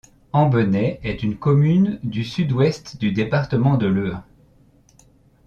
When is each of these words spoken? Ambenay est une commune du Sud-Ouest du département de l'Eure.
Ambenay 0.33 0.99
est 1.03 1.21
une 1.21 1.37
commune 1.37 1.99
du 2.03 2.23
Sud-Ouest 2.23 2.97
du 2.99 3.11
département 3.11 3.77
de 3.77 3.85
l'Eure. 3.85 4.23